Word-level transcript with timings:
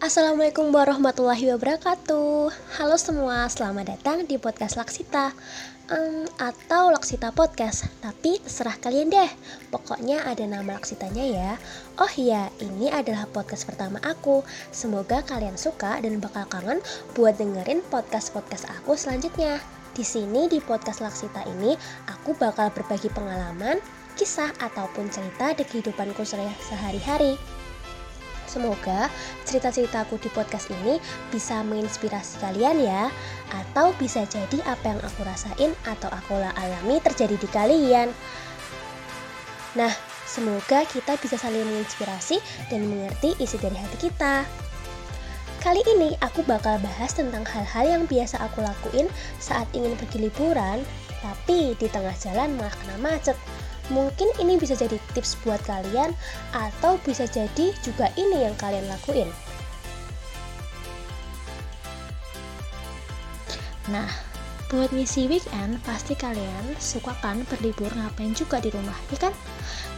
Assalamualaikum 0.00 0.72
warahmatullahi 0.72 1.52
wabarakatuh. 1.52 2.48
Halo 2.80 2.96
semua, 2.96 3.44
selamat 3.52 3.84
datang 3.84 4.24
di 4.24 4.40
podcast 4.40 4.80
Laksita. 4.80 5.36
Um, 5.92 6.24
Atau 6.40 6.88
Laksita 6.88 7.28
Podcast. 7.36 7.84
Tapi 8.00 8.40
terserah 8.40 8.80
kalian 8.80 9.12
deh. 9.12 9.28
Pokoknya 9.68 10.24
ada 10.24 10.40
nama 10.48 10.80
Laksitanya 10.80 11.20
ya. 11.28 11.52
Oh 12.00 12.08
iya, 12.16 12.48
ini 12.64 12.88
adalah 12.88 13.28
podcast 13.28 13.68
pertama 13.68 14.00
aku. 14.00 14.40
Semoga 14.72 15.20
kalian 15.20 15.60
suka 15.60 16.00
dan 16.00 16.16
bakal 16.16 16.48
kangen 16.48 16.80
buat 17.12 17.36
dengerin 17.36 17.84
podcast-podcast 17.92 18.72
aku 18.80 18.96
selanjutnya. 18.96 19.60
Di 19.92 20.00
sini 20.00 20.48
di 20.48 20.64
podcast 20.64 21.04
Laksita 21.04 21.44
ini, 21.44 21.76
aku 22.08 22.32
bakal 22.40 22.72
berbagi 22.72 23.12
pengalaman, 23.12 23.76
kisah, 24.16 24.48
ataupun 24.64 25.12
cerita 25.12 25.52
di 25.52 25.68
kehidupanku 25.68 26.24
sehari-hari. 26.24 27.36
Semoga 28.50 29.06
cerita-ceritaku 29.46 30.18
di 30.18 30.26
podcast 30.34 30.74
ini 30.74 30.98
bisa 31.30 31.62
menginspirasi 31.62 32.42
kalian 32.42 32.82
ya 32.82 33.06
Atau 33.54 33.94
bisa 33.94 34.26
jadi 34.26 34.58
apa 34.66 34.90
yang 34.90 35.00
aku 35.06 35.22
rasain 35.22 35.70
atau 35.86 36.10
aku 36.10 36.34
alami 36.34 36.98
terjadi 36.98 37.38
di 37.38 37.46
kalian. 37.46 38.10
Nah, 39.78 39.94
semoga 40.26 40.82
kita 40.82 41.14
bisa 41.22 41.38
saling 41.38 41.62
menginspirasi 41.62 42.42
dan 42.66 42.90
mengerti 42.90 43.38
isi 43.38 43.54
dari 43.62 43.78
hati 43.78 44.10
kita. 44.10 44.42
Kali 45.60 45.84
ini 45.94 46.16
aku 46.24 46.42
bakal 46.48 46.80
bahas 46.80 47.12
tentang 47.12 47.44
hal-hal 47.44 47.84
yang 47.84 48.02
biasa 48.08 48.40
aku 48.40 48.64
lakuin 48.64 49.06
saat 49.36 49.68
ingin 49.76 49.92
pergi 49.92 50.24
liburan 50.24 50.80
Tapi 51.20 51.76
di 51.76 51.84
tengah 51.84 52.16
jalan 52.16 52.56
malah 52.56 52.72
kena 52.80 52.96
macet 52.96 53.36
Mungkin 53.90 54.30
ini 54.38 54.54
bisa 54.54 54.78
jadi 54.78 54.96
tips 55.12 55.34
buat 55.42 55.58
kalian 55.66 56.14
atau 56.54 56.96
bisa 57.02 57.26
jadi 57.26 57.74
juga 57.82 58.06
ini 58.14 58.46
yang 58.46 58.54
kalian 58.54 58.86
lakuin. 58.86 59.26
Nah, 63.90 64.06
buat 64.70 64.94
misi 64.94 65.26
weekend 65.26 65.82
pasti 65.82 66.14
kalian 66.14 66.78
suka 66.78 67.10
kan 67.18 67.42
berlibur 67.50 67.90
ngapain 67.90 68.30
juga 68.38 68.62
di 68.62 68.70
rumah, 68.70 68.94
ya 69.10 69.18
kan? 69.18 69.34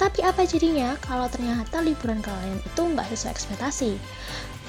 Tapi 0.00 0.24
apa 0.24 0.48
jadinya 0.48 0.96
kalau 1.04 1.28
ternyata 1.28 1.84
liburan 1.84 2.24
kalian 2.24 2.58
itu 2.64 2.80
nggak 2.80 3.04
sesuai 3.12 3.36
ekspektasi? 3.36 3.92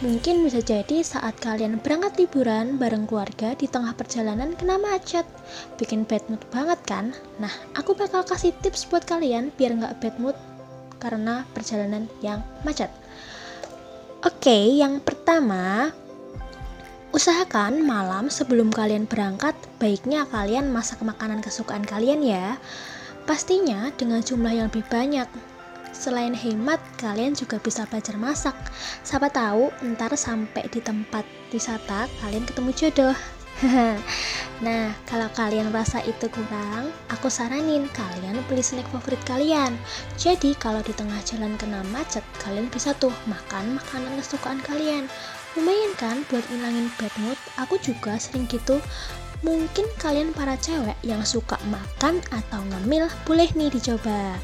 Mungkin 0.04 0.44
bisa 0.44 0.60
jadi 0.60 1.00
saat 1.08 1.40
kalian 1.40 1.80
berangkat 1.80 2.20
liburan 2.20 2.76
bareng 2.76 3.08
keluarga 3.08 3.56
di 3.56 3.64
tengah 3.64 3.96
perjalanan 3.96 4.52
kena 4.60 4.76
macet. 4.76 5.24
Bikin 5.80 6.04
bad 6.04 6.20
mood 6.28 6.44
banget 6.52 6.80
kan? 6.84 7.16
Nah, 7.40 7.52
aku 7.80 7.96
bakal 7.96 8.28
kasih 8.28 8.52
tips 8.60 8.92
buat 8.92 9.08
kalian 9.08 9.56
biar 9.56 9.72
nggak 9.80 10.04
bad 10.04 10.16
mood 10.20 10.36
karena 11.00 11.48
perjalanan 11.56 12.12
yang 12.20 12.44
macet. 12.68 12.92
Oke, 14.20 14.76
yang 14.76 15.00
pertama, 15.00 15.96
usahakan 17.16 17.80
malam 17.80 18.28
sebelum 18.28 18.76
kalian 18.76 19.08
berangkat, 19.08 19.56
baiknya 19.80 20.28
kalian 20.28 20.76
masak 20.76 21.00
makanan 21.08 21.40
kesukaan 21.40 21.88
kalian 21.88 22.20
ya. 22.20 22.60
Pastinya 23.24 23.96
dengan 23.96 24.20
jumlah 24.20 24.60
yang 24.60 24.68
lebih 24.68 24.84
banyak 24.92 25.55
Selain 25.96 26.36
hemat, 26.36 26.84
kalian 27.00 27.32
juga 27.32 27.56
bisa 27.56 27.88
belajar 27.88 28.20
masak. 28.20 28.54
Siapa 29.00 29.32
tahu 29.32 29.72
ntar 29.96 30.12
sampai 30.20 30.68
di 30.68 30.84
tempat 30.84 31.24
wisata 31.56 32.12
kalian 32.20 32.44
ketemu 32.44 32.70
jodoh. 32.76 33.16
nah, 34.66 34.92
kalau 35.08 35.32
kalian 35.32 35.72
rasa 35.72 36.04
itu 36.04 36.28
kurang, 36.28 36.92
aku 37.08 37.32
saranin 37.32 37.88
kalian 37.96 38.44
beli 38.52 38.60
snack 38.60 38.84
favorit 38.92 39.24
kalian. 39.24 39.80
Jadi, 40.20 40.52
kalau 40.60 40.84
di 40.84 40.92
tengah 40.92 41.18
jalan 41.24 41.56
kena 41.56 41.80
macet, 41.96 42.28
kalian 42.44 42.68
bisa 42.68 42.92
tuh 43.00 43.16
makan 43.32 43.80
makanan 43.80 44.20
kesukaan 44.20 44.60
kalian. 44.68 45.08
Lumayan 45.56 45.96
kan 45.96 46.28
buat 46.28 46.44
ngilangin 46.52 46.92
bad 47.00 47.14
mood? 47.24 47.40
Aku 47.64 47.80
juga 47.80 48.20
sering 48.20 48.44
gitu. 48.52 48.84
Mungkin 49.40 49.88
kalian 50.04 50.36
para 50.36 50.60
cewek 50.60 51.00
yang 51.08 51.24
suka 51.24 51.56
makan 51.72 52.20
atau 52.36 52.60
ngemil 52.60 53.08
boleh 53.24 53.48
nih 53.56 53.72
dicoba. 53.72 54.36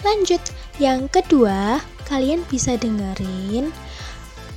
Lanjut, 0.00 0.40
yang 0.80 1.06
kedua, 1.12 1.80
kalian 2.08 2.44
bisa 2.48 2.76
dengerin 2.80 3.68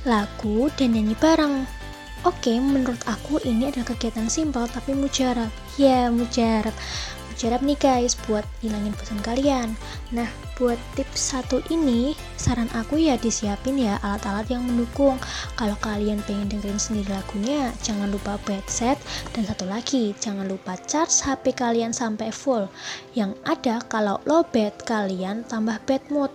lagu 0.08 0.68
dan 0.76 0.96
nyanyi 0.96 1.16
bareng. 1.16 1.64
Oke, 2.24 2.56
menurut 2.56 3.00
aku 3.04 3.36
ini 3.44 3.68
adalah 3.68 3.92
kegiatan 3.92 4.32
simpel 4.32 4.64
tapi 4.68 4.96
mujarab. 4.96 5.52
Ya, 5.76 6.08
mujarab 6.08 6.72
jarap 7.34 7.60
nih 7.66 7.76
guys 7.78 8.14
buat 8.24 8.46
hilangin 8.62 8.94
pesan 8.94 9.18
kalian 9.20 9.74
nah 10.14 10.30
buat 10.54 10.78
tips 10.94 11.34
satu 11.34 11.58
ini 11.70 12.14
saran 12.38 12.70
aku 12.74 12.98
ya 12.98 13.18
disiapin 13.18 13.78
ya 13.78 13.98
alat-alat 14.06 14.46
yang 14.50 14.62
mendukung. 14.62 15.18
Kalau 15.58 15.74
kalian 15.82 16.22
pengen 16.26 16.46
dengerin 16.50 16.78
sendiri 16.78 17.10
lagunya 17.10 17.74
jangan 17.82 18.10
lupa 18.10 18.38
headset 18.46 18.98
dan 19.34 19.42
satu 19.46 19.66
lagi 19.66 20.14
jangan 20.22 20.46
lupa 20.46 20.78
charge 20.86 21.24
HP 21.24 21.58
kalian 21.58 21.90
sampai 21.90 22.30
full. 22.30 22.70
Yang 23.18 23.34
ada 23.46 23.82
kalau 23.90 24.22
low 24.26 24.46
bed 24.46 24.74
kalian 24.86 25.42
tambah 25.50 25.78
bad 25.86 26.02
mood. 26.10 26.30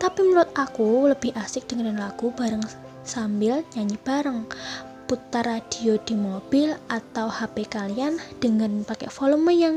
Tapi 0.00 0.20
menurut 0.24 0.50
aku 0.56 1.10
lebih 1.12 1.30
asik 1.38 1.68
dengerin 1.70 2.00
lagu 2.00 2.34
bareng 2.34 2.62
sambil 3.06 3.62
nyanyi 3.74 3.98
bareng. 4.02 4.46
Putar 5.10 5.42
radio 5.42 5.98
di 6.06 6.14
mobil 6.14 6.70
atau 6.86 7.26
HP 7.26 7.66
kalian 7.66 8.22
dengan 8.38 8.86
pakai 8.86 9.10
volume 9.10 9.50
yang 9.50 9.76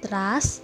keras 0.00 0.62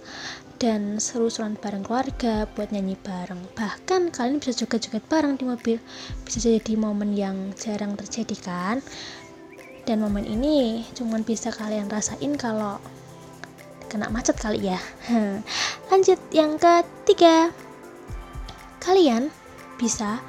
dan 0.55 0.97
seru-seruan 1.03 1.59
bareng 1.59 1.83
keluarga 1.83 2.47
buat 2.55 2.71
nyanyi 2.71 2.95
bareng. 2.95 3.39
Bahkan 3.53 4.15
kalian 4.15 4.39
bisa 4.39 4.55
joget-joget 4.63 5.03
bareng 5.05 5.35
di 5.35 5.43
mobil. 5.43 5.77
Bisa 6.23 6.39
jadi 6.39 6.73
momen 6.79 7.11
yang 7.13 7.51
jarang 7.59 7.99
terjadi 7.99 8.35
kan? 8.39 8.77
Dan 9.85 10.01
momen 10.01 10.25
ini 10.25 10.87
cuman 10.97 11.21
bisa 11.21 11.53
kalian 11.53 11.91
rasain 11.91 12.33
kalau 12.39 12.79
kena 13.91 14.09
macet 14.09 14.39
kali 14.39 14.71
ya. 14.71 14.79
Lanjut 15.91 16.17
yang 16.33 16.57
ketiga. 16.57 17.51
Kalian 18.81 19.29
bisa 19.75 20.21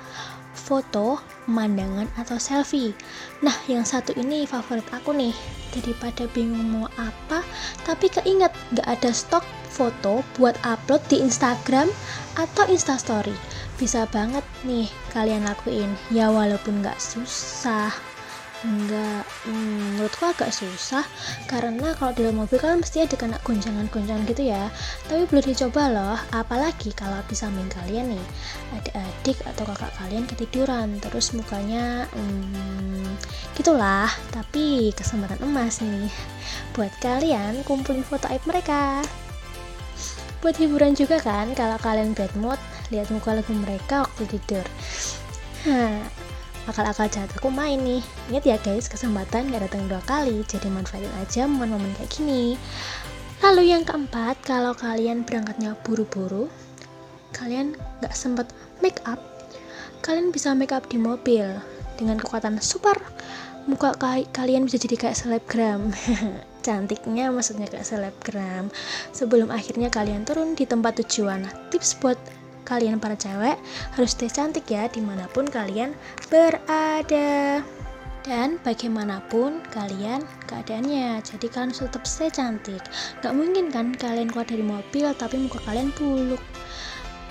foto 0.52 1.35
pemandangan 1.46 2.10
atau 2.18 2.36
selfie. 2.36 2.92
Nah 3.40 3.54
yang 3.70 3.86
satu 3.86 4.12
ini 4.18 4.44
favorit 4.44 4.84
aku 4.92 5.14
nih. 5.14 5.32
Daripada 5.72 6.26
bingung 6.34 6.66
mau 6.72 6.88
apa 6.98 7.40
tapi 7.86 8.10
keinget 8.10 8.52
gak 8.74 8.88
ada 8.88 9.10
stok 9.14 9.44
foto 9.70 10.24
buat 10.36 10.56
upload 10.66 11.00
di 11.08 11.22
Instagram 11.22 11.88
atau 12.36 12.66
Instastory. 12.68 13.34
Bisa 13.78 14.04
banget 14.10 14.42
nih 14.66 14.90
kalian 15.14 15.46
lakuin. 15.46 15.94
Ya 16.10 16.28
walaupun 16.28 16.82
gak 16.82 16.98
susah 16.98 18.15
enggak. 18.64 19.24
Hmm, 19.44 19.98
menurutku 19.98 20.24
agak 20.24 20.54
susah. 20.54 21.04
Karena 21.50 21.92
kalau 21.98 22.16
di 22.16 22.24
dalam 22.24 22.40
mobil 22.40 22.56
kan 22.56 22.80
mesti 22.80 23.04
ada 23.04 23.16
kena 23.18 23.36
gonjangan-gonjangan 23.44 24.24
gitu 24.30 24.48
ya. 24.48 24.72
Tapi 25.10 25.28
belum 25.28 25.44
dicoba 25.44 25.82
loh. 25.92 26.18
Apalagi 26.32 26.94
kalau 26.96 27.20
bisa 27.28 27.50
main 27.52 27.68
kalian 27.68 28.16
nih. 28.16 28.24
Adik-adik 28.78 29.38
atau 29.44 29.64
kakak 29.68 29.92
kalian 30.00 30.24
ketiduran. 30.24 30.88
Terus 31.02 31.36
mukanya 31.36 32.08
hmm, 32.14 33.18
gitulah. 33.58 34.08
Tapi 34.32 34.94
kesempatan 34.96 35.42
emas 35.44 35.84
nih. 35.84 36.08
Buat 36.72 36.94
kalian 37.02 37.66
kumpulin 37.66 38.06
foto 38.06 38.30
aib 38.32 38.40
mereka. 38.48 39.04
Buat 40.40 40.56
hiburan 40.62 40.94
juga 40.94 41.18
kan 41.18 41.52
kalau 41.52 41.76
kalian 41.82 42.14
bad 42.14 42.30
mood 42.38 42.60
lihat 42.94 43.10
muka 43.10 43.34
lagu 43.34 43.50
mereka 43.50 44.06
waktu 44.06 44.38
tidur 44.38 44.66
akal-akal 46.66 47.06
jahat 47.10 47.30
aku 47.34 47.48
main 47.50 47.80
nih. 47.82 48.02
Ingat 48.30 48.44
ya 48.44 48.56
guys 48.60 48.90
kesempatan 48.90 49.50
gak 49.50 49.70
datang 49.70 49.86
dua 49.86 50.02
kali 50.04 50.42
jadi 50.46 50.68
manfaatin 50.70 51.10
aja 51.22 51.46
momen-momen 51.46 51.94
kayak 51.98 52.10
gini. 52.10 52.58
Lalu 53.40 53.72
yang 53.72 53.86
keempat 53.86 54.42
kalau 54.42 54.74
kalian 54.74 55.22
berangkatnya 55.26 55.78
buru-buru 55.86 56.50
kalian 57.36 57.76
gak 58.00 58.16
sempet 58.16 58.48
make 58.80 58.96
up 59.04 59.20
kalian 60.06 60.30
bisa 60.30 60.54
make 60.54 60.70
up 60.70 60.86
di 60.86 61.02
mobil 61.02 61.50
dengan 61.98 62.20
kekuatan 62.20 62.62
super. 62.62 62.94
Muka 63.66 63.98
kalian 64.30 64.70
bisa 64.70 64.78
jadi 64.78 64.94
kayak 64.94 65.18
selebgram. 65.18 65.90
Cantiknya 66.66 67.34
maksudnya 67.34 67.66
kayak 67.66 67.82
selebgram. 67.82 68.70
Sebelum 69.10 69.50
akhirnya 69.50 69.90
kalian 69.90 70.22
turun 70.22 70.54
di 70.54 70.62
tempat 70.62 71.02
tujuan 71.02 71.42
tips 71.74 71.98
buat 71.98 72.14
kalian 72.66 72.98
para 72.98 73.14
cewek 73.14 73.54
harus 73.94 74.10
stay 74.12 74.26
cantik 74.26 74.66
ya 74.66 74.90
di 74.90 74.98
mana 74.98 75.30
pun 75.30 75.46
kalian 75.46 75.94
berada 76.26 77.62
dan 78.26 78.58
bagaimanapun 78.66 79.62
kalian 79.70 80.26
keadaannya 80.50 81.22
jadi 81.22 81.46
kalian 81.46 81.70
tetap 81.70 82.02
stay 82.02 82.26
cantik 82.26 82.82
gak 83.22 83.32
mungkin 83.32 83.70
kan 83.70 83.94
kalian 83.94 84.26
keluar 84.26 84.50
dari 84.50 84.66
mobil 84.66 85.06
tapi 85.14 85.38
muka 85.38 85.62
kalian 85.62 85.94
buluk 85.94 86.42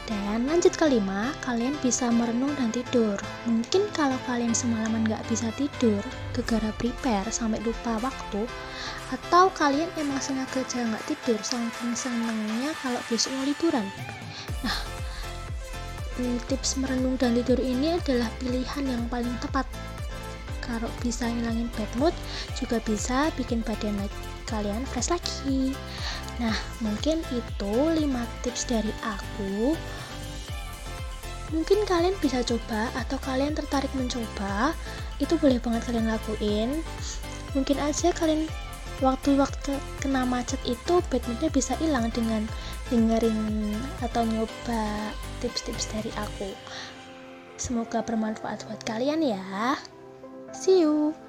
dan 0.06 0.46
lanjut 0.46 0.70
kelima, 0.78 1.34
kalian 1.42 1.74
bisa 1.82 2.14
merenung 2.14 2.54
dan 2.62 2.70
tidur. 2.70 3.18
Mungkin 3.50 3.90
kalau 3.90 4.14
kalian 4.30 4.54
semalaman 4.54 5.02
gak 5.10 5.26
bisa 5.26 5.50
tidur, 5.58 5.98
gegara 6.38 6.70
prepare 6.78 7.26
sampai 7.34 7.58
lupa 7.66 7.98
waktu, 7.98 8.46
atau 9.10 9.50
kalian 9.58 9.90
emang 9.98 10.22
sengaja 10.22 10.62
gak 10.62 11.06
tidur 11.10 11.42
saking 11.42 11.98
senengnya 11.98 12.70
kalau 12.86 13.02
besok 13.10 13.34
mau 13.34 13.50
liburan. 13.50 13.86
Nah, 14.62 14.78
tips 16.48 16.80
merenung 16.80 17.20
dan 17.20 17.36
tidur 17.36 17.60
ini 17.60 18.00
adalah 18.00 18.32
pilihan 18.40 18.84
yang 18.88 19.04
paling 19.12 19.36
tepat. 19.44 19.68
Kalau 20.64 20.90
bisa 21.04 21.30
ngilangin 21.30 21.70
bad 21.78 21.92
mood 22.02 22.16
juga 22.58 22.82
bisa 22.82 23.30
bikin 23.38 23.62
badan 23.62 23.94
kalian 24.50 24.82
fresh 24.90 25.14
lagi. 25.14 25.76
Nah 26.42 26.56
mungkin 26.82 27.22
itu 27.30 27.76
5 27.94 28.02
tips 28.42 28.66
dari 28.66 28.92
aku. 29.06 29.78
Mungkin 31.54 31.86
kalian 31.86 32.18
bisa 32.18 32.42
coba 32.42 32.90
atau 32.98 33.22
kalian 33.22 33.54
tertarik 33.54 33.94
mencoba 33.94 34.74
itu 35.22 35.38
boleh 35.38 35.62
banget 35.62 35.86
kalian 35.86 36.10
lakuin. 36.10 36.70
Mungkin 37.54 37.78
aja 37.80 38.10
kalian 38.12 38.50
waktu-waktu 39.04 39.76
kena 40.00 40.24
macet 40.24 40.60
itu 40.64 41.04
bad 41.12 41.24
moodnya 41.28 41.52
bisa 41.52 41.76
hilang 41.82 42.08
dengan 42.14 42.48
dengerin 42.88 43.76
atau 44.00 44.24
nyoba 44.24 45.12
tips-tips 45.44 45.92
dari 45.92 46.12
aku. 46.16 46.54
Semoga 47.56 48.04
bermanfaat 48.04 48.68
buat 48.68 48.84
kalian 48.88 49.24
ya. 49.24 49.76
See 50.56 50.84
you 50.84 51.25